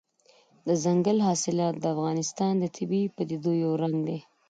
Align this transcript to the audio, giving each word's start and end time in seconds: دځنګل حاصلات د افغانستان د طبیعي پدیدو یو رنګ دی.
دځنګل 0.67 1.17
حاصلات 1.27 1.75
د 1.79 1.85
افغانستان 1.95 2.53
د 2.59 2.65
طبیعي 2.75 3.07
پدیدو 3.15 3.51
یو 3.63 3.71
رنګ 3.81 3.97
دی. 4.07 4.19